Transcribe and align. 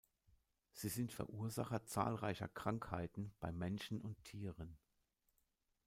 Sie 0.73 0.89
sind 0.89 1.13
Verursacher 1.13 1.85
zahlreicher 1.85 2.47
Krankheiten 2.47 3.35
bei 3.39 3.51
Menschen 3.51 4.01
und 4.01 4.23
Tieren. 4.23 4.79